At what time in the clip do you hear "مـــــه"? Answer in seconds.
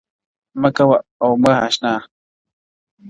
0.61-0.69